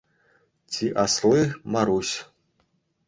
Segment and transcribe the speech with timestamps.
[0.77, 1.41] Чи асли–
[1.77, 2.17] Маруҫ.